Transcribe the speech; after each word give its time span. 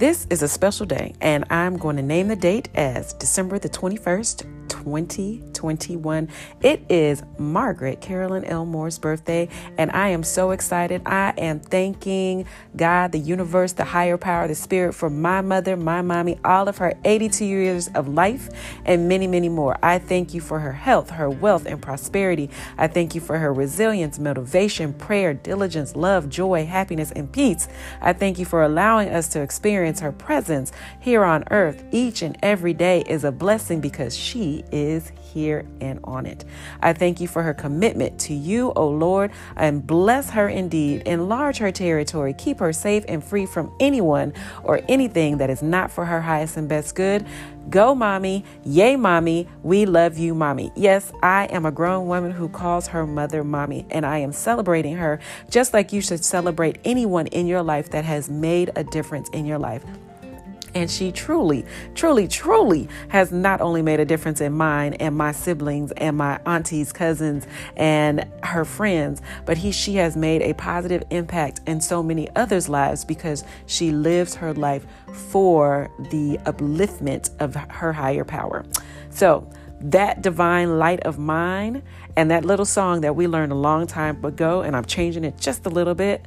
This 0.00 0.26
is 0.30 0.42
a 0.42 0.48
special 0.48 0.86
day, 0.86 1.12
and 1.20 1.44
I'm 1.50 1.76
going 1.76 1.96
to 1.96 2.02
name 2.02 2.28
the 2.28 2.34
date 2.34 2.70
as 2.74 3.12
December 3.12 3.58
the 3.58 3.68
21st, 3.68 4.59
2021. 4.80 6.28
It 6.62 6.82
is 6.88 7.22
Margaret 7.38 8.00
Carolyn 8.00 8.44
Elmore's 8.44 8.98
birthday, 8.98 9.48
and 9.76 9.90
I 9.92 10.08
am 10.08 10.22
so 10.22 10.52
excited. 10.52 11.02
I 11.04 11.34
am 11.36 11.60
thanking 11.60 12.46
God, 12.76 13.12
the 13.12 13.18
universe, 13.18 13.72
the 13.72 13.84
higher 13.84 14.16
power, 14.16 14.48
the 14.48 14.54
spirit 14.54 14.94
for 14.94 15.10
my 15.10 15.42
mother, 15.42 15.76
my 15.76 16.00
mommy, 16.02 16.38
all 16.44 16.68
of 16.68 16.78
her 16.78 16.94
82 17.04 17.44
years 17.44 17.88
of 17.88 18.08
life, 18.08 18.48
and 18.84 19.08
many, 19.08 19.26
many 19.26 19.48
more. 19.48 19.78
I 19.82 19.98
thank 19.98 20.32
you 20.32 20.40
for 20.40 20.60
her 20.60 20.72
health, 20.72 21.10
her 21.10 21.28
wealth, 21.28 21.66
and 21.66 21.80
prosperity. 21.80 22.50
I 22.78 22.86
thank 22.88 23.14
you 23.14 23.20
for 23.20 23.38
her 23.38 23.52
resilience, 23.52 24.18
motivation, 24.18 24.94
prayer, 24.94 25.34
diligence, 25.34 25.94
love, 25.94 26.28
joy, 26.28 26.64
happiness, 26.64 27.12
and 27.12 27.30
peace. 27.30 27.68
I 28.00 28.12
thank 28.12 28.38
you 28.38 28.46
for 28.46 28.62
allowing 28.62 29.10
us 29.10 29.28
to 29.28 29.42
experience 29.42 30.00
her 30.00 30.12
presence 30.12 30.72
here 31.00 31.24
on 31.24 31.44
earth 31.50 31.84
each 31.90 32.22
and 32.22 32.38
every 32.42 32.72
day 32.72 33.02
is 33.06 33.24
a 33.24 33.32
blessing 33.32 33.80
because 33.80 34.16
she 34.16 34.64
is 34.72 35.12
here 35.32 35.64
and 35.80 36.00
on 36.04 36.26
it. 36.26 36.44
I 36.80 36.92
thank 36.92 37.20
you 37.20 37.28
for 37.28 37.42
her 37.42 37.54
commitment 37.54 38.18
to 38.20 38.34
you, 38.34 38.72
O 38.76 38.88
Lord, 38.88 39.30
and 39.56 39.86
bless 39.86 40.30
her 40.30 40.48
indeed. 40.48 41.02
Enlarge 41.06 41.58
her 41.58 41.72
territory, 41.72 42.34
keep 42.34 42.58
her 42.58 42.72
safe 42.72 43.04
and 43.08 43.22
free 43.22 43.46
from 43.46 43.72
anyone 43.80 44.32
or 44.62 44.80
anything 44.88 45.38
that 45.38 45.50
is 45.50 45.62
not 45.62 45.90
for 45.90 46.04
her 46.04 46.20
highest 46.20 46.56
and 46.56 46.68
best 46.68 46.94
good. 46.94 47.26
Go, 47.68 47.94
mommy. 47.94 48.44
Yay, 48.64 48.96
mommy. 48.96 49.46
We 49.62 49.86
love 49.86 50.18
you, 50.18 50.34
mommy. 50.34 50.72
Yes, 50.74 51.12
I 51.22 51.44
am 51.46 51.66
a 51.66 51.70
grown 51.70 52.06
woman 52.06 52.32
who 52.32 52.48
calls 52.48 52.88
her 52.88 53.06
mother 53.06 53.44
mommy, 53.44 53.86
and 53.90 54.04
I 54.04 54.18
am 54.18 54.32
celebrating 54.32 54.96
her 54.96 55.20
just 55.50 55.72
like 55.72 55.92
you 55.92 56.00
should 56.00 56.24
celebrate 56.24 56.78
anyone 56.84 57.26
in 57.28 57.46
your 57.46 57.62
life 57.62 57.90
that 57.90 58.04
has 58.04 58.28
made 58.28 58.70
a 58.76 58.82
difference 58.82 59.28
in 59.30 59.46
your 59.46 59.58
life. 59.58 59.84
And 60.74 60.90
she 60.90 61.10
truly, 61.12 61.64
truly, 61.94 62.28
truly 62.28 62.88
has 63.08 63.32
not 63.32 63.60
only 63.60 63.82
made 63.82 64.00
a 64.00 64.04
difference 64.04 64.40
in 64.40 64.52
mine 64.52 64.94
and 64.94 65.16
my 65.16 65.32
siblings 65.32 65.92
and 65.92 66.16
my 66.16 66.38
aunties, 66.46 66.92
cousins, 66.92 67.46
and 67.76 68.26
her 68.42 68.64
friends, 68.64 69.20
but 69.44 69.58
he, 69.58 69.72
she 69.72 69.96
has 69.96 70.16
made 70.16 70.42
a 70.42 70.54
positive 70.54 71.02
impact 71.10 71.60
in 71.66 71.80
so 71.80 72.02
many 72.02 72.28
others' 72.36 72.68
lives 72.68 73.04
because 73.04 73.44
she 73.66 73.90
lives 73.90 74.34
her 74.34 74.54
life 74.54 74.86
for 75.12 75.90
the 76.10 76.38
upliftment 76.44 77.30
of 77.40 77.54
her 77.54 77.92
higher 77.92 78.24
power. 78.24 78.64
So, 79.10 79.48
that 79.82 80.20
divine 80.20 80.78
light 80.78 81.00
of 81.00 81.18
mine 81.18 81.82
and 82.16 82.30
that 82.30 82.44
little 82.44 82.66
song 82.66 83.00
that 83.00 83.16
we 83.16 83.26
learned 83.26 83.52
a 83.52 83.56
long 83.56 83.86
time 83.86 84.22
ago, 84.24 84.60
and 84.60 84.76
I'm 84.76 84.84
changing 84.84 85.24
it 85.24 85.38
just 85.38 85.64
a 85.64 85.70
little 85.70 85.94
bit. 85.94 86.26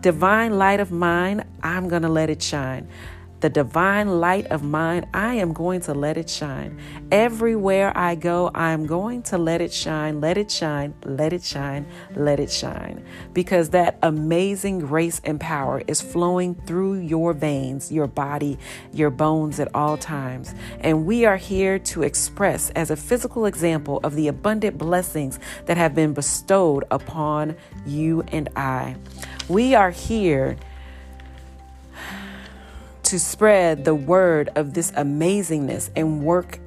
Divine 0.00 0.58
light 0.58 0.80
of 0.80 0.92
mine, 0.92 1.44
I'm 1.62 1.88
going 1.88 2.02
to 2.02 2.08
let 2.08 2.28
it 2.30 2.42
shine 2.42 2.88
the 3.40 3.48
divine 3.48 4.20
light 4.20 4.46
of 4.46 4.62
mine, 4.62 5.08
I 5.14 5.34
am 5.34 5.52
going 5.52 5.80
to 5.82 5.94
let 5.94 6.16
it 6.16 6.28
shine. 6.28 6.78
Everywhere 7.10 7.96
I 7.96 8.14
go, 8.14 8.50
I 8.54 8.72
am 8.72 8.86
going 8.86 9.22
to 9.24 9.38
let 9.38 9.60
it 9.60 9.72
shine, 9.72 10.20
let 10.20 10.36
it 10.36 10.50
shine, 10.50 10.94
let 11.04 11.32
it 11.32 11.42
shine, 11.42 11.86
let 12.14 12.38
it 12.38 12.50
shine. 12.50 13.04
Because 13.32 13.70
that 13.70 13.98
amazing 14.02 14.80
grace 14.80 15.20
and 15.24 15.40
power 15.40 15.82
is 15.86 16.00
flowing 16.00 16.54
through 16.54 17.00
your 17.00 17.32
veins, 17.32 17.90
your 17.90 18.06
body, 18.06 18.58
your 18.92 19.10
bones 19.10 19.58
at 19.58 19.74
all 19.74 19.96
times. 19.96 20.54
And 20.80 21.06
we 21.06 21.24
are 21.24 21.36
here 21.36 21.78
to 21.78 22.02
express 22.02 22.70
as 22.70 22.90
a 22.90 22.96
physical 22.96 23.46
example 23.46 24.00
of 24.04 24.14
the 24.14 24.28
abundant 24.28 24.76
blessings 24.76 25.38
that 25.66 25.76
have 25.76 25.94
been 25.94 26.12
bestowed 26.12 26.84
upon 26.90 27.56
you 27.86 28.22
and 28.28 28.48
I. 28.54 28.96
We 29.48 29.74
are 29.74 29.90
here 29.90 30.56
to 33.10 33.18
spread 33.18 33.84
the 33.84 33.94
word 33.94 34.50
of 34.54 34.72
this 34.72 34.92
amazingness 34.92 35.90
and 35.96 36.22
work 36.22 36.60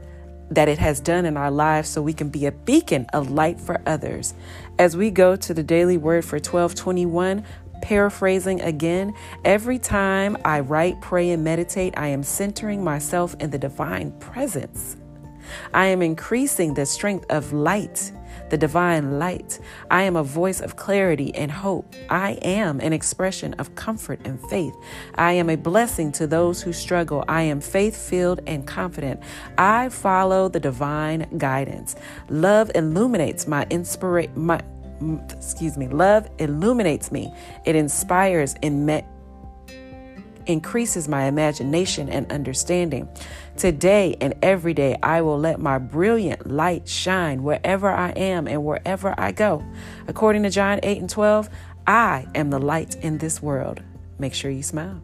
that 0.49 0.67
it 0.67 0.77
has 0.77 0.99
done 0.99 1.25
in 1.25 1.37
our 1.37 1.49
lives 1.49 1.87
so 1.87 2.01
we 2.01 2.11
can 2.11 2.27
be 2.27 2.45
a 2.45 2.51
beacon 2.51 3.05
of 3.13 3.31
light 3.31 3.57
for 3.57 3.81
others. 3.85 4.33
As 4.77 4.97
we 4.97 5.09
go 5.09 5.37
to 5.37 5.53
the 5.53 5.63
daily 5.63 5.95
word 5.95 6.25
for 6.25 6.35
1221, 6.35 7.45
paraphrasing 7.81 8.59
again, 8.59 9.13
every 9.45 9.79
time 9.79 10.35
I 10.43 10.59
write, 10.59 10.99
pray, 10.99 11.29
and 11.29 11.45
meditate, 11.45 11.93
I 11.95 12.07
am 12.07 12.23
centering 12.23 12.83
myself 12.83 13.37
in 13.39 13.49
the 13.49 13.57
divine 13.57 14.11
presence. 14.19 14.97
I 15.73 15.85
am 15.85 16.01
increasing 16.01 16.73
the 16.73 16.85
strength 16.85 17.25
of 17.29 17.53
light 17.53 18.11
the 18.49 18.57
divine 18.57 19.19
light. 19.19 19.59
I 19.89 20.03
am 20.03 20.15
a 20.15 20.23
voice 20.23 20.61
of 20.61 20.75
clarity 20.75 21.33
and 21.35 21.51
hope. 21.51 21.93
I 22.09 22.33
am 22.41 22.79
an 22.79 22.93
expression 22.93 23.53
of 23.55 23.75
comfort 23.75 24.19
and 24.25 24.39
faith. 24.49 24.75
I 25.15 25.33
am 25.33 25.49
a 25.49 25.55
blessing 25.55 26.11
to 26.13 26.27
those 26.27 26.61
who 26.61 26.73
struggle. 26.73 27.23
I 27.27 27.43
am 27.43 27.61
faith 27.61 27.95
filled 27.95 28.41
and 28.45 28.65
confident. 28.67 29.21
I 29.57 29.89
follow 29.89 30.49
the 30.49 30.59
divine 30.59 31.27
guidance. 31.37 31.95
Love 32.29 32.71
illuminates 32.75 33.47
my 33.47 33.65
inspiration. 33.69 34.31
My 34.35 34.61
excuse 35.29 35.77
me, 35.77 35.87
love 35.87 36.29
illuminates 36.39 37.11
me. 37.11 37.33
It 37.65 37.75
inspires 37.75 38.55
and 38.63 38.85
me- 38.85 39.03
increases 40.45 41.07
my 41.07 41.25
imagination 41.25 42.09
and 42.09 42.31
understanding. 42.31 43.07
Today 43.57 44.15
and 44.21 44.33
every 44.41 44.73
day, 44.73 44.97
I 45.03 45.21
will 45.21 45.39
let 45.39 45.59
my 45.59 45.77
brilliant 45.77 46.49
light 46.49 46.87
shine 46.87 47.43
wherever 47.43 47.89
I 47.89 48.11
am 48.11 48.47
and 48.47 48.63
wherever 48.63 49.13
I 49.17 49.31
go. 49.31 49.63
According 50.07 50.43
to 50.43 50.49
John 50.49 50.79
8 50.81 50.99
and 50.99 51.09
12, 51.09 51.49
I 51.85 52.27
am 52.35 52.49
the 52.49 52.59
light 52.59 52.95
in 52.95 53.17
this 53.17 53.41
world. 53.41 53.81
Make 54.19 54.33
sure 54.33 54.49
you 54.51 54.63
smile. 54.63 55.01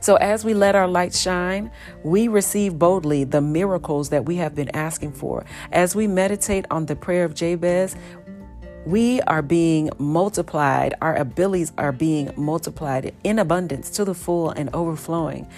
So, 0.00 0.16
as 0.16 0.44
we 0.44 0.52
let 0.52 0.74
our 0.74 0.86
light 0.86 1.14
shine, 1.14 1.70
we 2.02 2.28
receive 2.28 2.78
boldly 2.78 3.24
the 3.24 3.40
miracles 3.40 4.10
that 4.10 4.26
we 4.26 4.36
have 4.36 4.54
been 4.54 4.68
asking 4.76 5.12
for. 5.12 5.46
As 5.72 5.96
we 5.96 6.06
meditate 6.06 6.66
on 6.70 6.84
the 6.84 6.94
prayer 6.94 7.24
of 7.24 7.34
Jabez, 7.34 7.96
we 8.86 9.20
are 9.22 9.42
being 9.42 9.90
multiplied. 9.98 10.94
Our 11.00 11.16
abilities 11.16 11.72
are 11.78 11.92
being 11.92 12.32
multiplied 12.36 13.14
in 13.24 13.38
abundance 13.38 13.90
to 13.90 14.04
the 14.04 14.14
full 14.14 14.50
and 14.50 14.68
overflowing. 14.74 15.48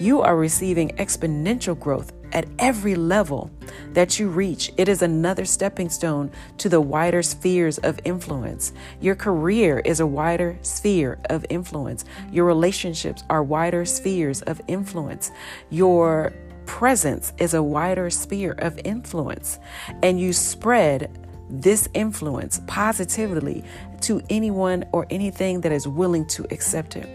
You 0.00 0.22
are 0.22 0.36
receiving 0.36 0.88
exponential 0.96 1.78
growth 1.78 2.12
at 2.32 2.48
every 2.58 2.96
level 2.96 3.48
that 3.92 4.18
you 4.18 4.28
reach. 4.28 4.72
It 4.76 4.88
is 4.88 5.02
another 5.02 5.44
stepping 5.44 5.88
stone 5.88 6.32
to 6.58 6.68
the 6.68 6.80
wider 6.80 7.22
spheres 7.22 7.78
of 7.78 8.00
influence. 8.04 8.72
Your 9.00 9.14
career 9.14 9.78
is 9.78 10.00
a 10.00 10.06
wider 10.06 10.58
sphere 10.62 11.20
of 11.30 11.46
influence. 11.48 12.04
Your 12.32 12.44
relationships 12.44 13.22
are 13.30 13.44
wider 13.44 13.84
spheres 13.84 14.42
of 14.42 14.60
influence. 14.66 15.30
Your 15.70 16.32
presence 16.66 17.32
is 17.38 17.54
a 17.54 17.62
wider 17.62 18.10
sphere 18.10 18.52
of 18.58 18.80
influence. 18.84 19.60
And 20.02 20.18
you 20.18 20.32
spread 20.32 21.23
this 21.48 21.88
influence 21.94 22.60
positively 22.66 23.64
to 24.02 24.22
anyone 24.30 24.84
or 24.92 25.06
anything 25.10 25.60
that 25.62 25.72
is 25.72 25.86
willing 25.86 26.26
to 26.28 26.44
accept 26.50 26.96
it. 26.96 27.08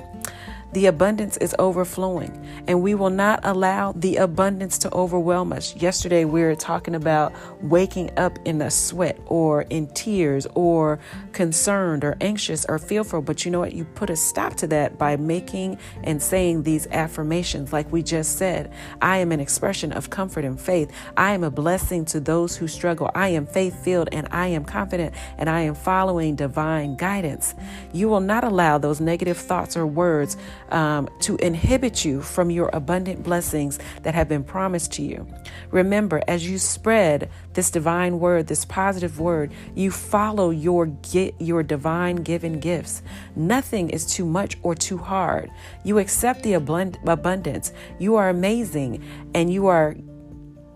The 0.72 0.86
abundance 0.86 1.36
is 1.38 1.56
overflowing, 1.58 2.46
and 2.68 2.84
we 2.84 2.94
will 2.94 3.10
not 3.10 3.40
allow 3.44 3.92
the 3.94 4.18
abundance 4.18 4.78
to 4.80 4.94
overwhelm 4.94 5.52
us. 5.52 5.76
Yesterday, 5.76 6.26
we 6.26 6.42
were 6.42 6.54
talking 6.54 6.94
about 6.94 7.34
waking 7.64 8.12
up 8.18 8.38
in 8.46 8.62
a 8.62 8.70
sweat 8.70 9.18
or 9.26 9.64
in 9.64 9.88
tears 9.88 10.46
or 10.54 11.00
concerned 11.34 12.04
or 12.04 12.18
anxious 12.22 12.68
or 12.70 12.78
fearful. 12.78 13.24
But 13.24 13.46
you 13.46 13.52
know 13.52 13.60
what? 13.60 13.74
You 13.74 13.84
put 13.84 14.12
a 14.12 14.16
stop 14.16 14.56
to 14.58 14.68
that 14.68 15.00
by 15.00 15.18
making 15.18 15.80
and 16.04 16.22
saying 16.22 16.64
these 16.64 16.86
affirmations, 16.88 17.74
like 17.74 17.92
we 17.92 18.04
just 18.04 18.38
said 18.38 18.72
I 19.02 19.18
am 19.18 19.32
an 19.32 19.40
expression 19.40 19.92
of 19.92 20.12
comfort 20.12 20.46
and 20.46 20.62
faith. 20.62 20.92
I 21.18 21.34
am 21.34 21.44
a 21.44 21.50
blessing 21.50 22.06
to 22.06 22.20
those 22.20 22.56
who 22.56 22.68
struggle. 22.68 23.10
I 23.16 23.30
am 23.30 23.48
faith 23.48 23.84
filled 23.84 24.10
and 24.12 24.28
I 24.32 24.48
am 24.48 24.66
confident 24.66 25.16
and 25.40 25.50
I 25.50 25.62
am 25.62 25.74
following 25.74 26.36
divine 26.36 26.96
guidance. 26.96 27.56
You 27.92 28.08
will 28.08 28.20
not 28.20 28.44
allow 28.44 28.78
those 28.78 29.02
negative 29.02 29.38
thoughts 29.38 29.76
or 29.76 29.88
words 29.88 30.38
um, 30.72 31.10
to 31.22 31.36
inhibit 31.38 32.06
you 32.06 32.22
from 32.22 32.50
your 32.50 32.70
abundant 32.74 33.24
blessings 33.24 33.80
that 34.04 34.14
have 34.16 34.30
been 34.30 34.44
promised 34.44 34.94
to 34.94 35.02
you. 35.02 35.28
Remember, 35.72 36.22
as 36.28 36.48
you 36.50 36.58
spread 36.58 37.30
this 37.54 37.72
divine 37.72 38.20
word, 38.20 38.48
this 38.48 38.66
positive 38.66 39.20
word, 39.20 39.52
you 39.76 39.92
follow 39.92 40.50
your 40.50 40.86
get 40.88 41.36
your 41.40 41.64
divine 41.64 42.18
given 42.18 42.60
gifts. 42.60 43.02
Nothing 43.36 43.90
is 43.90 44.06
too 44.06 44.26
much 44.26 44.58
or 44.64 44.76
too 44.76 44.98
hard. 44.98 45.52
You 45.84 46.00
accept 46.00 46.44
the 46.44 46.54
abundance. 46.54 47.74
You 48.00 48.16
are 48.16 48.30
amazing, 48.30 49.04
and 49.34 49.52
you 49.52 49.68
are 49.68 49.96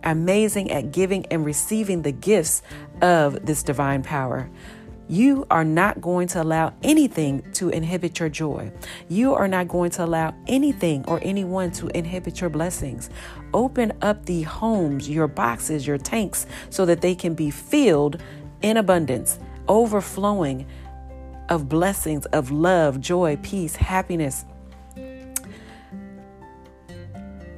amazing 0.04 0.72
at 0.72 0.92
giving 0.92 1.26
and 1.28 1.46
receiving 1.46 2.02
the 2.02 2.12
gifts 2.12 2.62
of 3.02 3.46
this 3.46 3.64
divine 3.64 4.04
power. 4.04 4.50
You 5.08 5.46
are 5.52 5.66
not 5.66 6.00
going 6.02 6.28
to 6.30 6.42
allow 6.42 6.74
anything 6.82 7.44
to 7.54 7.70
inhibit 7.70 8.20
your 8.20 8.30
joy. 8.30 8.72
You 9.10 9.34
are 9.34 9.48
not 9.48 9.68
going 9.68 9.92
to 9.92 10.06
allow 10.06 10.34
anything 10.48 11.04
or 11.08 11.20
anyone 11.22 11.72
to 11.74 11.88
inhibit 11.90 12.40
your 12.40 12.50
blessings. 12.50 13.10
Open 13.54 13.92
up 14.02 14.26
the 14.26 14.44
homes, 14.44 15.10
your 15.10 15.28
boxes, 15.28 15.86
your 15.86 15.98
tanks, 15.98 16.46
so 16.70 16.86
that 16.86 17.02
they 17.02 17.16
can 17.16 17.34
be 17.34 17.52
filled 17.52 18.22
in 18.62 18.78
abundance, 18.78 19.40
overflowing 19.68 20.66
of 21.50 21.68
blessings 21.68 22.26
of 22.28 22.52
love, 22.52 23.02
joy, 23.02 23.38
peace, 23.44 23.76
happiness, 23.76 24.46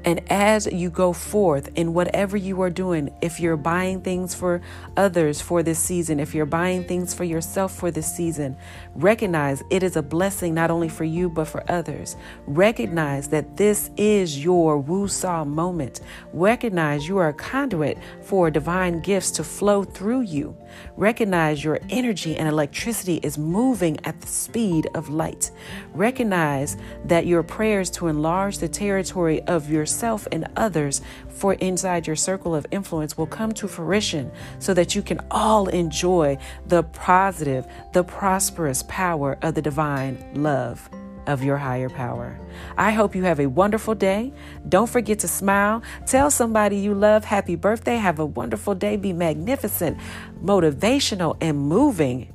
And 0.05 0.21
as 0.31 0.67
you 0.67 0.91
go 0.91 1.13
forth 1.13 1.71
in 1.75 1.95
whatever 1.95 2.37
you 2.37 2.61
are 2.61 2.69
doing, 2.69 3.11
if 3.21 3.39
you're 3.39 3.57
buying 3.57 4.01
things 4.01 4.35
for 4.35 4.61
others 4.95 5.41
for 5.41 5.63
this 5.63 5.79
season, 5.79 6.19
if 6.19 6.35
you're 6.35 6.45
buying 6.45 6.83
things 6.83 7.15
for 7.15 7.23
yourself 7.23 7.75
for 7.75 7.89
this 7.89 8.05
season, 8.15 8.55
recognize 8.93 9.63
it 9.71 9.81
is 9.81 9.95
a 9.95 10.03
blessing 10.03 10.53
not 10.53 10.69
only 10.69 10.89
for 10.89 11.05
you 11.05 11.27
but 11.27 11.45
for 11.45 11.63
others. 11.71 12.17
Recognize 12.45 13.29
that 13.29 13.57
this 13.57 13.89
is 13.97 14.43
your 14.43 14.77
woo-saw 14.77 15.43
moment. 15.43 16.01
Recognize 16.33 17.07
you 17.07 17.17
are 17.17 17.29
a 17.29 17.33
conduit 17.33 17.97
for 18.21 18.51
divine 18.51 18.99
gifts 18.99 19.31
to 19.31 19.43
flow 19.43 19.83
through 19.83 20.21
you. 20.21 20.55
Recognize 20.97 21.63
your 21.63 21.79
energy 21.89 22.37
and 22.37 22.47
electricity 22.47 23.19
is 23.23 23.39
moving 23.39 23.97
at 24.05 24.21
the 24.21 24.27
speed 24.27 24.87
of 24.93 25.09
light. 25.09 25.49
Recognize 25.93 26.77
that 27.05 27.25
your 27.25 27.41
prayers 27.41 27.89
to 27.89 28.07
enlarge 28.07 28.59
the 28.59 28.67
territory 28.67 29.41
of 29.43 29.71
yourself 29.95 30.27
and 30.33 30.45
others 30.57 31.01
for 31.29 31.53
inside 31.53 32.05
your 32.05 32.17
circle 32.17 32.53
of 32.53 32.65
influence 32.71 33.17
will 33.17 33.27
come 33.27 33.53
to 33.53 33.67
fruition 33.67 34.29
so 34.59 34.73
that 34.73 34.93
you 34.93 35.01
can 35.01 35.21
all 35.31 35.67
enjoy 35.69 36.37
the 36.67 36.83
positive, 36.83 37.65
the 37.93 38.03
prosperous 38.03 38.83
power 38.89 39.37
of 39.41 39.55
the 39.55 39.61
divine 39.61 40.17
love 40.33 40.89
of 41.27 41.43
your 41.43 41.57
higher 41.57 41.89
power. 41.89 42.37
I 42.77 42.91
hope 42.91 43.15
you 43.15 43.23
have 43.23 43.39
a 43.39 43.47
wonderful 43.47 43.95
day. 43.95 44.33
Don't 44.67 44.89
forget 44.89 45.19
to 45.19 45.27
smile. 45.27 45.81
Tell 46.05 46.29
somebody 46.29 46.77
you 46.77 46.93
love 46.93 47.23
happy 47.23 47.55
birthday. 47.55 47.95
Have 47.95 48.19
a 48.19 48.25
wonderful 48.25 48.75
day. 48.75 48.97
Be 48.97 49.13
magnificent, 49.13 49.97
motivational, 50.43 51.37
and 51.39 51.57
moving. 51.57 52.33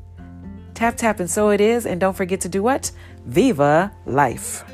Tap, 0.75 0.97
tap, 0.97 1.21
and 1.21 1.31
so 1.31 1.51
it 1.51 1.61
is. 1.61 1.87
And 1.87 2.01
don't 2.01 2.17
forget 2.17 2.41
to 2.41 2.49
do 2.49 2.63
what? 2.63 2.91
Viva 3.27 3.93
life. 4.07 4.65